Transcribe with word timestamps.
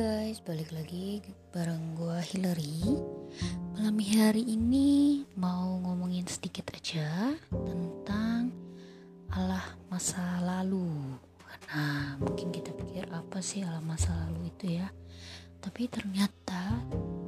guys, 0.00 0.40
balik 0.40 0.72
lagi 0.72 1.20
bareng 1.52 1.92
gue 1.92 2.18
Hillary. 2.32 2.96
Malam 3.76 4.00
hari 4.00 4.48
ini 4.48 5.20
mau 5.36 5.76
ngomongin 5.76 6.24
sedikit 6.24 6.72
aja 6.72 7.36
tentang 7.52 8.48
Allah 9.28 9.60
masa 9.92 10.40
lalu. 10.40 10.88
Nah 11.68 12.16
mungkin 12.16 12.48
kita 12.48 12.72
pikir 12.72 13.12
apa 13.12 13.44
sih 13.44 13.60
Allah 13.60 13.84
masa 13.84 14.16
lalu 14.24 14.48
itu 14.48 14.80
ya. 14.80 14.88
Tapi 15.60 15.84
ternyata 15.92 16.80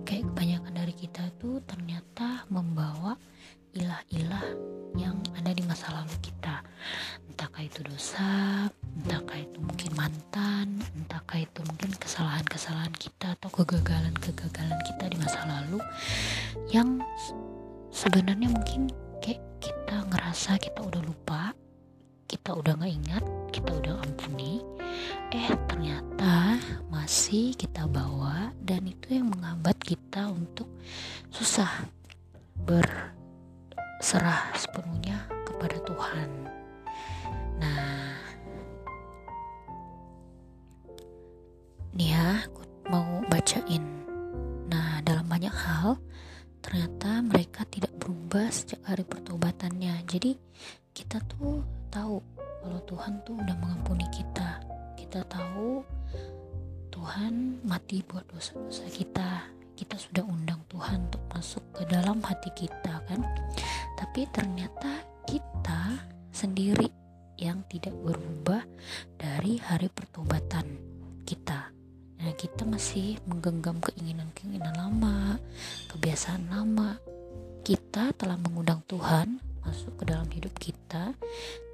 kayak 0.09 0.33
kebanyakan 0.33 0.73
dari 0.73 0.97
kita 0.97 1.29
tuh 1.37 1.61
ternyata 1.69 2.49
membawa 2.49 3.21
ilah-ilah 3.77 4.49
yang 4.97 5.21
ada 5.37 5.53
di 5.53 5.61
masa 5.69 5.93
lalu 5.93 6.17
kita. 6.25 6.65
Entahkah 7.29 7.69
itu 7.69 7.85
dosa 7.85 8.65
entahkah 9.03 9.41
itu 9.41 9.59
mungkin 9.59 9.91
mantan 9.97 10.79
entahkah 10.95 11.41
itu 11.41 11.61
mungkin 11.65 11.82
kesalahan-kesalahan 12.63 12.95
kita 12.95 13.27
atau 13.35 13.51
kegagalan-kegagalan 13.51 14.79
kita 14.87 15.05
di 15.11 15.17
masa 15.19 15.41
lalu 15.51 15.83
yang 16.71 17.03
sebenarnya 17.91 18.55
mungkin 18.55 18.87
kayak 19.19 19.43
kita 19.59 20.07
ngerasa 20.07 20.63
kita 20.63 20.79
udah 20.79 21.03
lupa 21.03 21.51
kita 22.31 22.55
udah 22.55 22.79
nggak 22.79 22.95
ingat 23.03 23.25
kita 23.51 23.67
udah 23.67 23.99
ampuni 24.07 24.63
eh 25.35 25.51
ternyata 25.67 26.63
masih 26.87 27.51
kita 27.59 27.83
bawa 27.91 28.55
dan 28.63 28.87
itu 28.87 29.19
yang 29.19 29.27
menghambat 29.35 29.75
kita 29.83 30.31
untuk 30.31 30.71
susah 31.35 31.91
ber 32.63 32.87
serah 33.99 34.55
sepenuhnya 34.55 35.19
kepada 35.51 35.83
Tuhan. 35.83 36.62
Nih 42.03 42.19
ya, 42.19 42.43
aku 42.51 42.67
mau 42.91 43.23
bacain. 43.31 43.79
Nah, 44.67 44.99
dalam 45.07 45.23
banyak 45.31 45.55
hal, 45.55 46.03
ternyata 46.59 47.23
mereka 47.23 47.63
tidak 47.71 47.95
berubah 47.95 48.51
sejak 48.51 48.83
hari 48.83 49.07
pertobatannya. 49.07 50.03
Jadi, 50.11 50.35
kita 50.91 51.23
tuh 51.31 51.63
tahu 51.95 52.19
kalau 52.35 52.83
Tuhan 52.91 53.23
tuh 53.23 53.39
udah 53.39 53.55
mengampuni 53.55 54.03
kita. 54.11 54.59
Kita 54.99 55.23
tahu 55.31 55.87
Tuhan 56.91 57.63
mati 57.63 58.03
buat 58.03 58.27
dosa-dosa 58.35 58.83
kita. 58.91 59.47
Kita 59.79 59.95
sudah 59.95 60.27
undang 60.27 60.59
Tuhan 60.67 61.07
untuk 61.07 61.23
masuk 61.31 61.63
ke 61.71 61.87
dalam 61.87 62.19
hati 62.19 62.51
kita 62.55 62.99
kan 63.07 63.23
tapi 63.99 64.27
ternyata 64.31 65.03
kita 65.27 66.03
sendiri 66.35 66.91
yang 67.39 67.63
tidak 67.71 67.95
berubah 68.03 68.67
dari 69.15 69.63
hari 69.63 69.87
pertobatan. 69.87 70.92
Kita 72.33 72.67
masih 72.67 73.23
menggenggam 73.31 73.79
keinginan-keinginan 73.79 74.75
lama, 74.75 75.39
kebiasaan 75.95 76.51
lama. 76.51 76.99
Kita 77.63 78.11
telah 78.19 78.35
mengundang 78.35 78.83
Tuhan 78.91 79.39
masuk 79.63 80.03
ke 80.03 80.11
dalam 80.11 80.27
hidup 80.35 80.51
kita, 80.59 81.15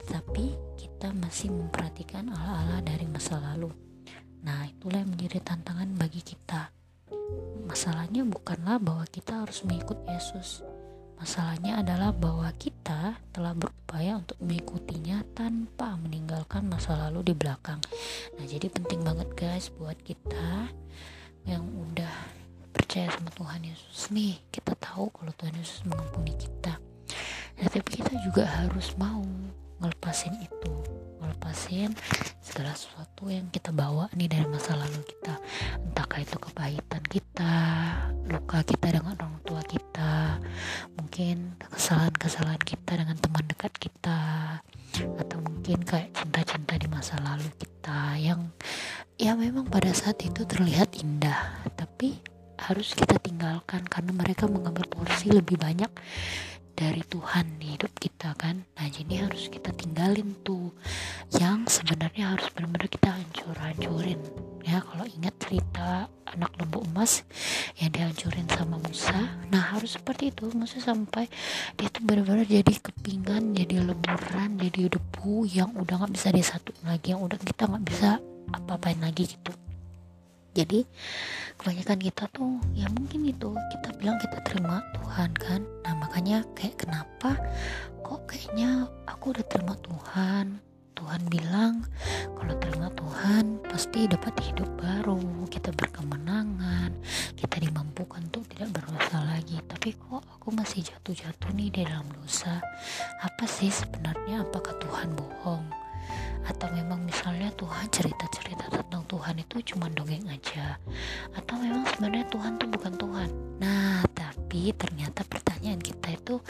tapi 0.05 0.53
kita 0.77 1.09
masih 1.17 1.49
memperhatikan 1.49 2.29
ala-ala 2.29 2.85
dari 2.85 3.09
masa 3.09 3.41
lalu. 3.41 3.73
Nah, 4.45 4.69
itulah 4.69 5.01
yang 5.01 5.17
menjadi 5.17 5.41
tantangan 5.41 5.89
bagi 5.97 6.21
kita. 6.21 6.69
Masalahnya 7.65 8.29
bukanlah 8.29 8.77
bahwa 8.77 9.09
kita 9.09 9.45
harus 9.45 9.65
mengikut 9.65 9.97
Yesus, 10.05 10.61
Masalahnya 11.19 11.83
adalah 11.83 12.15
bahwa 12.15 12.47
kita 12.55 13.19
telah 13.35 13.51
berupaya 13.51 14.23
untuk 14.23 14.39
mengikutinya 14.39 15.27
tanpa 15.35 15.99
meninggalkan 15.99 16.71
masa 16.71 16.95
lalu 16.95 17.31
di 17.31 17.35
belakang. 17.35 17.83
Nah, 18.39 18.47
jadi 18.47 18.71
penting 18.71 19.03
banget 19.03 19.29
guys 19.35 19.69
buat 19.75 19.99
kita 20.07 20.71
yang 21.43 21.67
udah 21.67 22.15
percaya 22.71 23.11
sama 23.11 23.35
Tuhan 23.35 23.67
Yesus 23.67 24.15
nih, 24.15 24.39
kita 24.55 24.79
tahu 24.79 25.11
kalau 25.11 25.35
Tuhan 25.35 25.59
Yesus 25.59 25.83
mengampuni 25.91 26.39
kita. 26.39 26.79
Nah, 27.59 27.67
tapi 27.67 27.91
kita 27.99 28.15
juga 28.23 28.47
harus 28.47 28.95
mau 28.95 29.27
ngelepasin 29.83 30.35
itu, 30.39 30.73
ngelepasin 31.19 31.95
segala 32.43 32.75
sesuatu 32.75 33.31
yang 33.31 33.47
kita 33.51 33.75
bawa 33.75 34.11
nih 34.15 34.31
dari 34.31 34.47
masa 34.47 34.75
lalu 34.79 35.03
kita. 35.07 35.35
Entahkah 35.83 36.23
itu 36.23 36.37
kepahitan 36.39 37.03
kita, 37.07 37.55
luka 38.31 38.63
kita 38.63 38.87
dengan 38.95 39.15
orang 39.19 39.39
tua 39.47 39.63
kita, 39.67 40.43
mungkin 41.19 41.59
kesalahan-kesalahan 41.75 42.63
kita 42.63 42.95
dengan 42.95 43.19
teman 43.19 43.43
dekat 43.51 43.75
kita 43.75 44.21
atau 45.19 45.39
mungkin 45.43 45.83
kayak 45.83 46.15
cinta-cinta 46.15 46.79
di 46.79 46.87
masa 46.87 47.19
lalu 47.19 47.51
kita 47.59 48.15
yang 48.23 48.55
ya 49.19 49.35
memang 49.35 49.67
pada 49.67 49.91
saat 49.91 50.23
itu 50.23 50.47
terlihat 50.47 50.95
indah 51.03 51.59
tapi 51.75 52.23
harus 52.55 52.95
kita 52.95 53.19
tinggalkan 53.19 53.83
karena 53.91 54.15
mereka 54.15 54.47
mengambil 54.47 54.87
porsi 54.87 55.35
lebih 55.35 55.59
banyak 55.59 55.91
dari 56.79 57.03
Tuhan 57.03 57.59
di 57.59 57.75
hidup 57.75 57.91
kita 57.99 58.39
kan? 58.39 58.63
Nah 58.79 58.87
jadi 58.87 59.27
harus 59.27 59.51
kita 59.51 59.75
tinggalin 59.75 60.31
tuh. 60.47 60.71
Yang 61.35 61.83
sebenarnya 61.83 62.39
harus 62.39 62.47
benar-benar 62.55 62.87
kita 62.87 63.11
hancur-hancurin. 63.19 64.23
Ya 64.63 64.79
kalau 64.87 65.03
ingat 65.11 65.35
cerita 65.43 66.07
anak 66.31 66.55
lembu 66.55 66.87
emas 66.87 67.27
yang 67.83 67.91
dihancurin 67.91 68.47
sama 68.47 68.79
Musa. 68.79 69.19
Nah 69.51 69.75
harus 69.75 69.99
seperti 69.99 70.31
itu. 70.31 70.47
Musa 70.55 70.79
sampai 70.79 71.27
dia 71.75 71.91
tuh 71.91 72.07
benar-benar 72.07 72.47
jadi 72.47 72.75
kepingan 72.79 73.59
jadi 73.59 73.83
leburan 73.83 74.63
jadi 74.63 74.95
debu 74.95 75.51
yang 75.51 75.75
udah 75.75 76.07
nggak 76.07 76.15
bisa 76.15 76.31
disatuin 76.31 76.85
lagi 76.87 77.11
yang 77.11 77.27
udah 77.27 77.43
kita 77.43 77.67
nggak 77.67 77.85
bisa 77.91 78.23
apa-apain 78.55 79.03
lagi 79.03 79.27
gitu 79.27 79.53
jadi 80.57 80.85
kebanyakan 81.61 81.99
kita 82.01 82.25
tuh 82.33 82.59
ya 82.73 82.89
mungkin 82.95 83.29
itu 83.29 83.51
kita 83.53 83.89
bilang 84.01 84.17
kita 84.23 84.39
terima 84.47 84.81
Tuhan 84.97 85.31
kan. 85.37 85.61
Nah 85.85 85.95
makanya 86.01 86.47
kayak 86.57 86.87
kenapa 86.87 87.37
kok 88.01 88.21
kayaknya 88.31 88.89
aku 89.05 89.37
udah 89.37 89.47
terima 89.47 89.75
Tuhan? 89.85 90.47
Tuhan 90.99 91.23
bilang 91.31 91.87
kalau 92.35 92.55
terima 92.59 92.91
Tuhan 92.91 93.63
pasti 93.67 94.11
dapat 94.11 94.35
hidup 94.43 94.67
baru. 94.81 95.47
Kita 95.47 95.71
berkemenangan 95.75 96.91
kita 97.39 97.63
dimampukan 97.63 98.19
untuk 98.27 98.45
tidak 98.51 98.75
berdosa 98.75 99.23
lagi. 99.23 99.63
Tapi 99.63 99.95
kok 99.95 100.27
aku 100.27 100.51
masih 100.51 100.83
jatuh-jatuh 100.91 101.55
nih 101.55 101.71
di 101.71 101.81
dalam 101.87 102.07
dosa? 102.19 102.59
Apa 103.23 103.47
sih 103.47 103.71
sebenarnya? 103.71 104.43
Apakah 104.43 104.75
Tuhan 104.83 105.15
bohong 105.15 105.88
atau 106.49 106.69
memang 106.73 107.05
misalnya 107.05 107.53
Tuhan 107.55 107.87
cerita-cerita 107.93 108.73
tentang 108.73 109.05
Tuhan 109.05 109.37
itu 109.41 109.61
cuma 109.75 109.93
dongeng 109.93 110.25
aja. 110.33 110.81
Atau 111.37 111.61
memang 111.61 111.85
sebenarnya 111.93 112.25
Tuhan 112.33 112.57
tuh 112.57 112.69
bukan 112.73 112.93
Tuhan. 112.97 113.29
Nah 113.61 114.01
tapi 114.17 114.73
ternyata 114.73 115.23
pertanyaan 115.29 115.81
kita 115.81 116.17
itu 116.17 116.41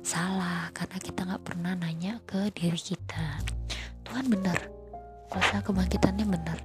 salah 0.00 0.70
karena 0.70 0.98
kita 1.02 1.20
nggak 1.26 1.44
pernah 1.44 1.72
nanya 1.74 2.22
ke 2.24 2.48
diri 2.54 2.78
kita. 2.78 3.42
Tuhan 4.06 4.30
benar. 4.30 4.58
Kuasa 5.28 5.60
kebangkitannya 5.60 6.26
benar. 6.26 6.58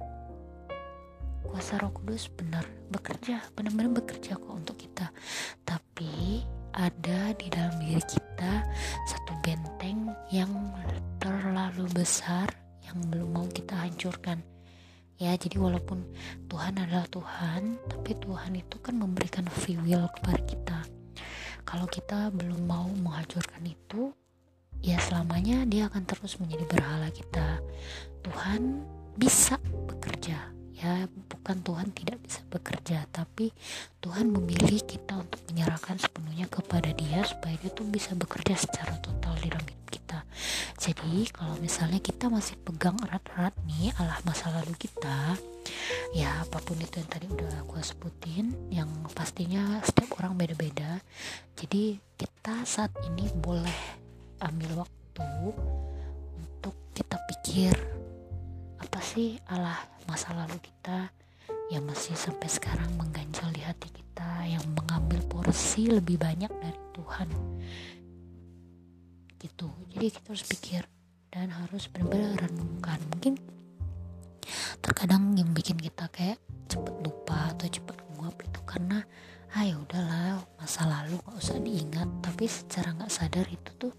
Kuasa 1.44 1.76
roh 1.82 1.92
kudus 1.92 2.32
benar. 2.32 2.64
Bekerja 2.88 3.42
benar-benar 3.52 4.00
bekerja 4.00 4.38
kok 4.40 4.54
untuk 4.54 4.80
kita. 4.80 5.12
Tapi 5.66 6.40
ada 6.74 7.30
di 7.38 7.46
dalam 7.52 7.78
diri 7.78 8.02
kita 8.02 8.63
besar 12.04 12.52
yang 12.84 13.00
belum 13.08 13.32
mau 13.32 13.48
kita 13.48 13.80
hancurkan. 13.80 14.44
Ya 15.16 15.32
jadi 15.40 15.56
walaupun 15.56 16.04
Tuhan 16.52 16.76
adalah 16.76 17.08
Tuhan 17.08 17.80
tapi 17.88 18.12
Tuhan 18.20 18.60
itu 18.60 18.76
kan 18.84 19.00
memberikan 19.00 19.48
free 19.48 19.80
will 19.80 20.04
kepada 20.20 20.40
kita. 20.44 20.78
Kalau 21.64 21.88
kita 21.88 22.28
belum 22.28 22.68
mau 22.68 22.92
menghancurkan 22.92 23.64
itu 23.64 24.12
ya 24.84 25.00
selamanya 25.00 25.64
dia 25.64 25.88
akan 25.88 26.04
terus 26.04 26.36
menjadi 26.36 26.68
berhala 26.68 27.08
kita. 27.08 27.64
Tuhan 28.20 28.84
bisa 29.16 29.56
bekerja. 29.88 30.52
Ya 30.76 31.08
bukan 31.08 31.64
Tuhan 31.64 31.88
tidak 31.96 32.20
bisa 32.20 32.44
bekerja 32.52 33.08
tapi 33.08 33.48
Tuhan 34.04 34.28
memilih 34.28 34.84
kita 34.84 35.24
untuk 35.24 35.40
menyerahkan 35.48 35.96
sepenuhnya 35.96 36.52
kepada 36.52 36.92
dia 36.92 37.24
supaya 37.24 37.56
dia 37.64 37.72
tuh 37.72 37.88
bisa 37.88 38.12
bekerja 38.12 38.52
secara 38.60 38.92
total 39.00 39.32
di 39.40 39.48
dalam 39.48 39.64
hidup 39.64 39.88
kita 39.88 40.18
jadi 40.84 41.24
kalau 41.32 41.56
misalnya 41.64 41.96
kita 41.96 42.28
masih 42.28 42.60
pegang 42.60 42.92
erat-erat 43.08 43.56
nih 43.64 43.88
Allah 43.96 44.20
masa 44.28 44.52
lalu 44.52 44.76
kita 44.76 45.32
ya 46.12 46.44
apa 46.44 46.60
pun 46.60 46.76
itu 46.76 47.00
yang 47.00 47.08
tadi 47.08 47.24
udah 47.24 47.64
aku 47.64 47.80
sebutin 47.80 48.52
yang 48.68 48.92
pastinya 49.16 49.80
setiap 49.80 50.20
orang 50.20 50.36
beda-beda. 50.36 51.00
Jadi 51.56 51.96
kita 52.20 52.68
saat 52.68 52.92
ini 53.00 53.32
boleh 53.32 53.80
ambil 54.44 54.84
waktu 54.84 55.56
untuk 56.36 56.76
kita 56.92 57.16
pikir 57.32 57.72
apa 58.76 59.00
sih 59.00 59.40
Allah 59.48 59.80
masa 60.04 60.36
lalu 60.36 60.60
kita 60.60 61.08
yang 61.72 61.88
masih 61.88 62.12
sampai 62.12 62.52
sekarang 62.52 62.92
mengganjal 63.00 63.48
di 63.56 63.64
hati 63.64 63.88
kita 63.88 64.44
yang 64.44 64.68
mengambil 64.76 65.24
porsi 65.32 65.88
lebih 65.88 66.20
banyak 66.20 66.52
dari 66.60 66.80
Tuhan 66.92 67.28
gitu 69.44 69.68
jadi 69.92 70.08
kita 70.08 70.32
harus 70.32 70.44
pikir 70.48 70.82
dan 71.28 71.52
harus 71.52 71.92
benar-benar 71.92 72.48
renungkan 72.48 72.98
mungkin 73.12 73.36
terkadang 74.80 75.36
yang 75.36 75.52
bikin 75.52 75.76
kita 75.76 76.08
kayak 76.08 76.40
cepet 76.68 76.94
lupa 77.04 77.52
atau 77.52 77.68
cepet 77.68 77.96
nguap 78.16 78.36
itu 78.40 78.60
karena 78.64 79.04
ah 79.54 79.62
ya 79.62 79.78
udahlah 79.78 80.42
masa 80.58 80.82
lalu 80.82 81.14
gak 81.22 81.38
usah 81.38 81.58
diingat. 81.62 82.08
Tapi 82.18 82.44
secara 82.50 82.90
nggak 82.90 83.12
sadar 83.12 83.46
itu 83.46 83.70
tuh 83.78 83.94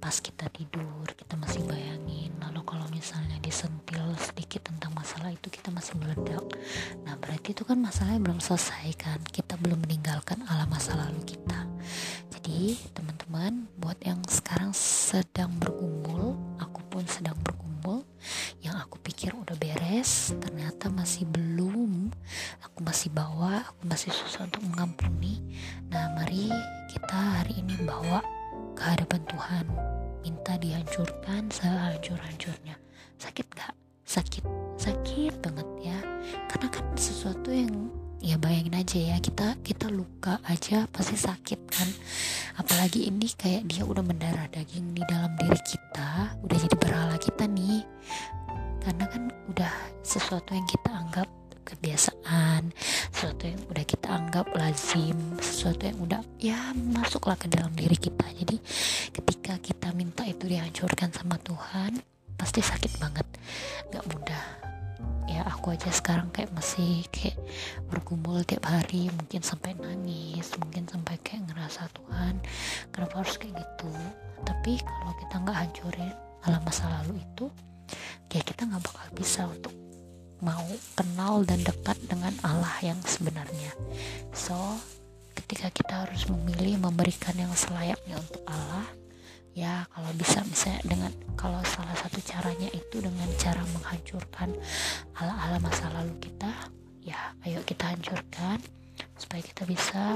pas 0.00 0.16
kita 0.16 0.48
tidur 0.48 1.04
kita 1.12 1.36
masih 1.36 1.60
bayangin. 1.68 2.32
Lalu 2.40 2.64
kalau 2.64 2.88
misalnya 2.88 3.36
disentil 3.44 4.16
sedikit 4.16 4.64
tentang 4.64 4.96
masalah 4.96 5.28
itu 5.28 5.52
kita 5.52 5.68
masih 5.68 6.00
meledak. 6.00 6.40
Nah 7.04 7.20
berarti 7.20 7.52
itu 7.52 7.68
kan 7.68 7.76
masalahnya 7.76 8.24
belum 8.24 8.40
selesai 8.40 8.88
kan? 8.96 9.20
Kita 9.28 9.60
belum 9.60 9.84
meninggalkan 9.84 10.40
alam 10.48 10.72
masa 10.72 10.96
lalu 10.96 11.20
kita 11.20 11.67
jadi 12.48 12.80
teman-teman 12.96 13.68
buat 13.76 14.00
yang 14.00 14.24
sekarang 14.24 14.72
sedang 14.72 15.52
bergumul 15.60 16.32
aku 16.56 16.80
pun 16.88 17.04
sedang 17.04 17.36
bergumul 17.44 18.08
yang 18.64 18.72
aku 18.80 18.96
pikir 19.04 19.36
udah 19.36 19.52
beres 19.60 20.32
ternyata 20.40 20.88
masih 20.88 21.28
belum 21.28 22.08
aku 22.64 22.80
masih 22.80 23.12
bawa 23.12 23.68
aku 23.68 23.84
masih 23.92 24.08
susah 24.16 24.48
untuk 24.48 24.64
mengampuni. 24.64 25.44
Nah 25.92 26.08
mari 26.16 26.48
kita 26.88 27.44
hari 27.44 27.60
ini 27.60 27.84
bawa 27.84 28.24
ke 28.72 28.80
hadapan 28.80 29.20
Tuhan 29.28 29.66
minta 30.24 30.56
dihancurkan 30.56 31.52
sehancur-hancurnya. 31.52 32.80
Sakit 33.20 33.44
gak? 33.52 33.76
sakit. 34.08 34.44
Sakit 34.80 35.36
banget 35.44 35.68
ya. 35.84 36.00
Karena 36.48 36.72
kan 36.72 36.96
sesuatu 36.96 37.52
yang 37.52 37.92
ya 38.18 38.34
bayangin 38.34 38.74
aja 38.74 38.98
ya 38.98 39.16
kita 39.22 39.54
kita 39.62 39.86
luka 39.86 40.42
aja 40.42 40.90
pasti 40.90 41.14
sakit 41.14 41.60
kan 41.70 41.88
apalagi 42.58 43.06
ini 43.06 43.30
kayak 43.32 43.70
dia 43.70 43.86
udah 43.86 44.02
mendarah 44.02 44.50
daging 44.50 44.92
di 44.98 45.02
dalam 45.06 45.32
diri 45.38 45.60
kita 45.62 46.34
udah 46.42 46.56
jadi 46.58 46.76
berhala 46.76 47.16
kita 47.16 47.46
nih. 47.46 47.86
Karena 48.82 49.04
kan 49.06 49.22
udah 49.48 49.74
sesuatu 50.02 50.52
yang 50.52 50.66
kita 50.66 50.90
anggap 50.90 51.28
kebiasaan 51.68 52.72
sesuatu 53.12 53.44
yang 53.44 53.60
udah 53.68 53.84
kita 53.84 54.08
anggap 54.08 54.46
lazim 54.56 55.36
sesuatu 55.36 55.84
yang 55.84 55.98
udah 56.00 56.20
ya 56.40 56.72
masuklah 56.74 57.36
ke 57.36 57.46
dalam 57.52 57.70
diri 57.76 57.94
kita. 57.94 58.24
Jadi 58.24 58.56
ketika 59.12 59.60
kita 59.60 59.92
minta 59.92 60.24
itu 60.24 60.48
dihancurkan 60.48 61.12
sama 61.12 61.36
Tuhan 61.38 62.00
pasti 62.38 62.62
sakit 62.62 63.02
banget 63.02 63.26
aku 65.68 65.76
aja 65.76 65.92
sekarang 65.92 66.32
kayak 66.32 66.48
masih 66.56 67.04
kayak 67.12 67.36
bergumul 67.92 68.40
tiap 68.40 68.64
hari 68.64 69.12
mungkin 69.12 69.44
sampai 69.44 69.76
nangis 69.76 70.48
mungkin 70.56 70.88
sampai 70.88 71.20
kayak 71.20 71.44
ngerasa 71.44 71.92
Tuhan 71.92 72.40
kenapa 72.88 73.20
harus 73.20 73.36
kayak 73.36 73.52
gitu? 73.52 73.92
Tapi 74.48 74.80
kalau 74.80 75.12
kita 75.20 75.34
nggak 75.44 75.58
hancurin 75.60 76.12
alam 76.48 76.64
masa 76.64 76.88
lalu 76.88 77.20
itu 77.20 77.52
ya 78.32 78.40
kita 78.40 78.64
nggak 78.64 78.80
bakal 78.80 79.08
bisa 79.12 79.44
untuk 79.44 79.76
mau 80.40 80.64
kenal 80.96 81.44
dan 81.44 81.60
dekat 81.60 82.00
dengan 82.08 82.32
Allah 82.40 82.72
yang 82.80 82.96
sebenarnya. 83.04 83.76
So 84.32 84.56
ketika 85.36 85.68
kita 85.68 86.08
harus 86.08 86.24
memilih 86.32 86.80
memberikan 86.80 87.36
yang 87.36 87.52
selayaknya 87.52 88.16
untuk 88.16 88.40
Allah 88.48 88.88
ya 89.58 89.82
kalau 89.90 90.06
bisa 90.14 90.38
misalnya 90.46 90.86
dengan 90.86 91.12
kalau 91.34 91.58
salah 91.66 91.96
satu 91.98 92.22
caranya 92.22 92.70
itu 92.70 93.02
dengan 93.02 93.26
cara 93.42 93.58
menghancurkan 93.74 94.54
ala-ala 95.18 95.58
masa 95.58 95.90
lalu 95.90 96.14
kita 96.22 96.70
ya 97.02 97.34
ayo 97.42 97.58
kita 97.66 97.90
hancurkan 97.90 98.62
supaya 99.18 99.42
kita 99.42 99.66
bisa 99.66 100.14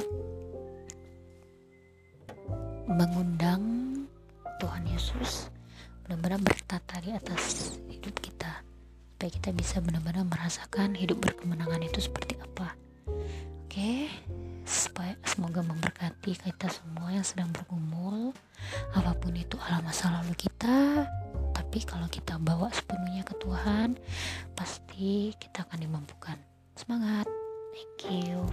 mengundang 2.86 3.62
Tuhan 4.62 4.86
Yesus 4.86 5.50
benar-benar 6.06 6.38
bertata 6.38 7.02
di 7.02 7.10
atas 7.10 7.74
hidup 7.90 8.14
kita 8.22 8.62
supaya 9.18 9.30
kita 9.38 9.50
bisa 9.50 9.82
benar-benar 9.82 10.22
merasakan 10.22 10.94
hidup 10.94 11.18
berkemenangan 11.22 11.82
itu 11.86 12.02
seperti 12.02 12.34
apa. 12.42 12.74
Oke? 13.62 14.10
supaya 14.10 14.41
semoga 15.32 15.64
memberkati 15.64 16.36
kita 16.36 16.68
semua 16.68 17.08
yang 17.08 17.24
sedang 17.24 17.48
bergumul. 17.48 18.36
Apa 18.92 19.16
pun 19.16 19.32
itu 19.32 19.56
alam 19.64 19.80
masa 19.88 20.12
lalu 20.12 20.36
kita 20.36 21.08
tapi 21.56 21.88
kalau 21.88 22.04
kita 22.12 22.36
bawa 22.36 22.68
sepenuhnya 22.68 23.24
ke 23.24 23.32
Tuhan 23.40 23.96
pasti 24.52 25.32
kita 25.40 25.64
akan 25.64 25.78
dimampukan. 25.80 26.36
Semangat. 26.76 27.24
Thank 27.72 28.28
you 28.28 28.44